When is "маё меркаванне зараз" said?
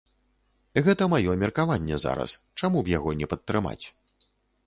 1.13-2.33